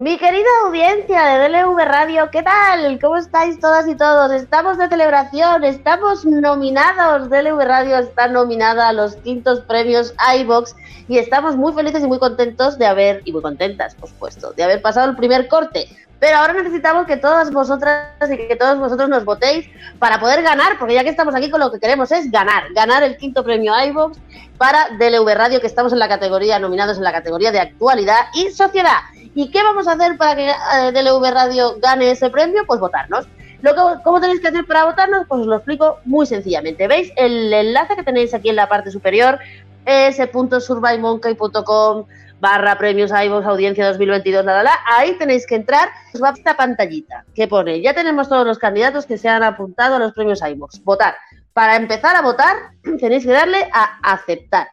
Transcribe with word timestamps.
Mi 0.00 0.16
querida 0.16 0.48
audiencia 0.64 1.26
de 1.26 1.50
DLV 1.50 1.76
Radio, 1.84 2.30
¿qué 2.30 2.42
tal? 2.42 2.98
¿Cómo 2.98 3.18
estáis 3.18 3.60
todas 3.60 3.86
y 3.86 3.94
todos? 3.94 4.32
Estamos 4.32 4.78
de 4.78 4.88
celebración, 4.88 5.62
estamos 5.62 6.24
nominados. 6.24 7.28
DLV 7.28 7.60
Radio 7.66 7.98
está 7.98 8.26
nominada 8.26 8.88
a 8.88 8.94
los 8.94 9.16
quintos 9.16 9.60
premios 9.60 10.14
iBox 10.38 10.74
y 11.06 11.18
estamos 11.18 11.56
muy 11.56 11.74
felices 11.74 12.02
y 12.02 12.06
muy 12.06 12.18
contentos 12.18 12.78
de 12.78 12.86
haber, 12.86 13.20
y 13.26 13.32
muy 13.32 13.42
contentas, 13.42 13.94
por 13.94 14.08
supuesto, 14.08 14.54
de 14.54 14.62
haber 14.62 14.80
pasado 14.80 15.10
el 15.10 15.16
primer 15.16 15.48
corte. 15.48 15.86
Pero 16.18 16.38
ahora 16.38 16.54
necesitamos 16.54 17.06
que 17.06 17.18
todas 17.18 17.50
vosotras 17.50 18.08
y 18.22 18.38
que 18.38 18.56
todos 18.56 18.78
vosotros 18.78 19.10
nos 19.10 19.26
votéis 19.26 19.68
para 19.98 20.18
poder 20.18 20.40
ganar, 20.42 20.78
porque 20.78 20.94
ya 20.94 21.04
que 21.04 21.10
estamos 21.10 21.34
aquí 21.34 21.50
con 21.50 21.60
lo 21.60 21.70
que 21.70 21.78
queremos 21.78 22.10
es 22.10 22.30
ganar, 22.30 22.72
ganar 22.74 23.02
el 23.02 23.18
quinto 23.18 23.44
premio 23.44 23.74
iBox 23.88 24.18
para 24.56 24.88
DLV 24.98 25.34
Radio, 25.34 25.60
que 25.60 25.66
estamos 25.66 25.92
en 25.92 25.98
la 25.98 26.08
categoría, 26.08 26.58
nominados 26.58 26.96
en 26.96 27.04
la 27.04 27.12
categoría 27.12 27.52
de 27.52 27.60
actualidad 27.60 28.28
y 28.32 28.50
sociedad. 28.50 29.00
¿Y 29.34 29.50
qué 29.50 29.62
vamos 29.62 29.88
a 29.88 29.92
hacer 29.92 30.16
para 30.16 30.36
que 30.36 30.48
eh, 30.50 30.92
DLV 30.92 31.30
Radio 31.30 31.76
gane 31.80 32.10
ese 32.10 32.30
premio? 32.30 32.64
Pues 32.66 32.80
votarnos. 32.80 33.28
Lo 33.62 33.74
que, 33.74 33.80
¿Cómo 34.02 34.20
tenéis 34.20 34.40
que 34.40 34.48
hacer 34.48 34.66
para 34.66 34.86
votarnos? 34.86 35.26
Pues 35.28 35.42
os 35.42 35.46
lo 35.46 35.56
explico 35.56 35.98
muy 36.04 36.26
sencillamente. 36.26 36.88
¿Veis 36.88 37.12
el 37.16 37.52
enlace 37.52 37.94
que 37.96 38.02
tenéis 38.02 38.32
aquí 38.34 38.48
en 38.48 38.56
la 38.56 38.68
parte 38.68 38.90
superior? 38.90 39.38
s.surveymonkey.com 39.84 42.06
barra 42.40 42.78
premios 42.78 43.12
iVoox 43.12 43.46
audiencia 43.46 43.86
2022, 43.86 44.44
la, 44.44 44.62
la, 44.62 44.78
ahí 44.86 45.16
tenéis 45.18 45.46
que 45.46 45.56
entrar, 45.56 45.90
os 46.14 46.22
va 46.22 46.30
esta 46.30 46.56
pantallita 46.56 47.24
que 47.34 47.46
pone, 47.46 47.80
ya 47.82 47.94
tenemos 47.94 48.28
todos 48.28 48.46
los 48.46 48.58
candidatos 48.58 49.06
que 49.06 49.18
se 49.18 49.28
han 49.28 49.42
apuntado 49.42 49.96
a 49.96 49.98
los 49.98 50.12
premios 50.12 50.40
iVoox, 50.42 50.82
votar. 50.82 51.14
Para 51.52 51.76
empezar 51.76 52.16
a 52.16 52.22
votar 52.22 52.56
tenéis 52.98 53.24
que 53.24 53.32
darle 53.32 53.68
a 53.72 54.12
aceptar. 54.12 54.68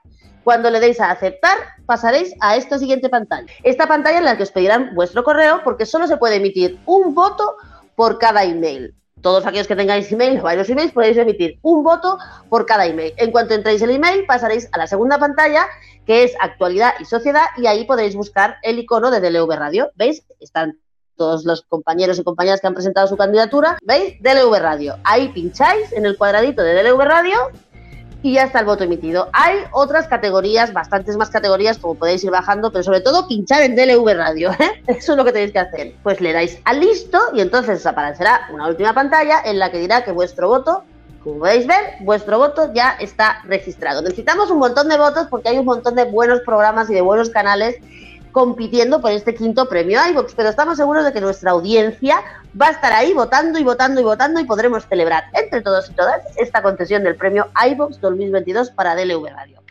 Cuando 0.48 0.70
le 0.70 0.80
deis 0.80 1.02
a 1.02 1.12
aceptar, 1.12 1.58
pasaréis 1.86 2.34
a 2.40 2.56
esta 2.56 2.80
siguiente 2.80 3.10
pantalla. 3.10 3.52
Esta 3.64 3.86
pantalla 3.86 4.20
en 4.20 4.24
la 4.24 4.38
que 4.38 4.44
os 4.44 4.52
pedirán 4.54 4.96
vuestro 4.96 5.26
correo 5.26 5.60
porque 5.62 5.86
solo 5.86 6.08
se 6.08 6.16
puede 6.16 6.38
emitir 6.38 6.80
un 6.86 7.14
voto 7.14 7.58
por 7.98 8.18
cada 8.18 8.46
email. 8.46 8.96
Todos 9.22 9.46
aquellos 9.46 9.68
que 9.68 9.76
tengáis 9.76 10.10
email 10.10 10.40
o 10.40 10.44
varios 10.44 10.70
emails 10.70 10.94
podéis 10.94 11.18
emitir 11.18 11.60
un 11.64 11.84
voto 11.84 12.18
por 12.48 12.66
cada 12.66 12.86
email. 12.86 13.14
En 13.18 13.32
cuanto 13.32 13.56
entréis 13.56 13.82
el 13.82 13.90
email, 13.90 14.26
pasaréis 14.26 14.70
a 14.72 14.78
la 14.78 14.88
segunda 14.88 15.20
pantalla, 15.20 15.68
que 16.06 16.24
es 16.24 16.34
actualidad 16.40 16.94
y 17.02 17.04
sociedad, 17.04 17.48
y 17.58 17.68
ahí 17.68 17.84
podréis 17.84 18.16
buscar 18.16 18.56
el 18.64 18.80
icono 18.80 19.12
de 19.12 19.20
DLV 19.20 19.52
Radio. 19.52 19.92
¿Veis? 19.96 20.24
Están 20.40 20.80
todos 21.18 21.44
los 21.44 21.64
compañeros 21.64 22.20
y 22.20 22.24
compañeras 22.24 22.62
que 22.62 22.68
han 22.68 22.74
presentado 22.74 23.08
su 23.08 23.18
candidatura. 23.18 23.78
¿Veis? 23.82 24.16
DLV 24.22 24.60
Radio. 24.60 24.96
Ahí 25.04 25.28
pincháis 25.28 25.92
en 25.92 26.06
el 26.06 26.18
cuadradito 26.18 26.64
de 26.64 26.82
DLV 26.82 27.02
Radio 27.02 27.38
y 28.24 28.34
ya 28.34 28.44
está 28.44 28.60
el 28.60 28.66
voto 28.66 28.84
emitido. 28.84 29.30
Hay 29.34 29.60
otras 29.72 30.08
categorías, 30.08 30.74
bastantes 30.74 31.18
más 31.18 31.30
categorías, 31.30 31.78
como 31.78 31.96
podéis 31.96 32.24
ir 32.24 32.32
bajando, 32.32 32.72
pero 32.72 32.84
sobre 32.84 33.02
todo 33.02 33.28
pinchar 33.28 33.62
en 33.62 33.76
DLV 33.76 34.14
Radio. 34.16 34.52
¿eh? 34.52 34.84
Eso 34.88 35.14
es 35.14 35.18
lo 35.18 35.26
que 35.26 35.32
tenéis 35.32 35.52
que 35.52 35.60
hacer. 35.60 35.94
Pues 36.04 36.20
le 36.22 36.34
dais 36.34 36.60
a 36.66 36.74
listo 36.74 37.20
y 37.34 37.42
entonces 37.42 37.86
aparecerá 37.86 38.48
una 38.52 38.68
última 38.68 38.94
pantalla 38.94 39.42
en 39.46 39.60
la 39.60 39.72
que 39.72 39.80
dirá 39.80 40.04
que 40.04 40.12
vuestro 40.12 40.48
voto, 40.48 40.84
como 41.24 41.40
podéis 41.40 41.68
ver, 41.68 41.96
vuestro 42.02 42.38
voto 42.38 42.74
ya 42.74 42.98
está 43.00 43.42
registrado. 43.44 44.02
Necesitamos 44.02 44.50
un 44.50 44.60
montón 44.60 44.90
de 44.90 44.98
votos 44.98 45.28
porque 45.30 45.50
hay 45.50 45.58
un 45.58 45.66
montón 45.66 45.96
de 45.96 46.06
buenos 46.06 46.42
programas 46.42 46.90
y 46.90 46.94
de 46.94 47.02
buenos 47.02 47.30
canales 47.30 47.78
compitiendo 48.32 49.02
por 49.02 49.12
este 49.12 49.36
quinto 49.36 49.68
premio 49.68 50.00
iVox, 50.10 50.34
pero 50.36 50.50
estamos 50.50 50.78
seguros 50.78 51.04
de 51.04 51.14
que 51.14 51.22
nuestra 51.22 51.52
audiencia 51.52 52.22
va 52.60 52.68
a 52.68 52.72
estar 52.72 52.94
ahí 52.94 53.14
votando 53.14 53.60
y 53.60 53.64
votando 53.64 54.02
y 54.02 54.04
votando 54.04 54.40
y 54.40 54.46
podremos 54.46 54.86
celebrar 54.88 55.26
entre 55.34 55.62
todos 55.62 55.90
y 55.90 55.94
todas 55.94 56.22
esta 56.38 56.62
concesión 56.62 57.04
del 57.04 57.16
premio 57.16 57.48
iVox 57.72 58.00
2022 58.02 58.72
para 58.72 58.96
DLV 58.96 59.28
Radio. 59.28 59.67